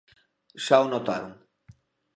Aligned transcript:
Xa 0.65 0.77
o 0.85 0.87
notaron. 0.93 1.33